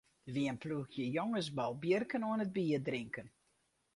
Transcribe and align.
Der 0.27 0.33
wie 0.35 0.45
in 0.51 0.57
ploechje 0.63 1.05
jonges 1.17 1.47
bolbjirken 1.57 2.25
oan 2.29 2.43
it 2.45 2.53
bierdrinken. 2.55 3.27